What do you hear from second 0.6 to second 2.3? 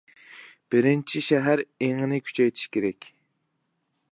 بىرىنچى، شەھەر ئېڭىنى